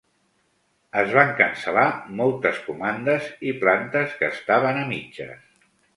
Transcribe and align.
Es 1.01 1.11
van 1.17 1.33
cancel·lar 1.41 1.83
moltes 2.21 2.61
comandes 2.69 3.27
i 3.51 3.53
plantes 3.65 4.17
que 4.23 4.31
estaven 4.37 4.81
a 4.81 4.87
mitges. 4.95 5.69